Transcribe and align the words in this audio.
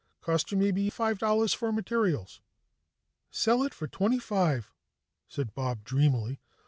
Cost 0.19 0.51
you 0.51 0.57
maybe 0.57 0.89
five 0.89 1.19
dollars 1.19 1.53
for 1.53 1.71
materials." 1.71 2.41
"Sell 3.29 3.61
it 3.61 3.71
for 3.71 3.87
twenty 3.87 4.17
five," 4.17 4.73
said 5.27 5.53
Bob 5.53 5.83
dreamily. 5.83 6.41